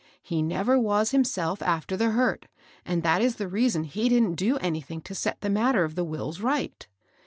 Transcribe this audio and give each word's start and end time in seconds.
He 0.23 0.41
never 0.41 0.79
was 0.79 1.11
himself 1.11 1.61
after 1.61 1.95
the 1.95 2.09
hurt, 2.09 2.47
and 2.87 3.03
that 3.03 3.21
is 3.21 3.35
the 3.35 3.47
reason 3.47 3.83
he 3.83 4.09
didn't 4.09 4.33
do 4.33 4.57
anything 4.57 4.99
to 5.01 5.13
set 5.13 5.41
the 5.41 5.49
matter 5.51 5.83
of 5.83 5.93
the 5.93 6.03
wills 6.03 6.41
right. 6.41 6.87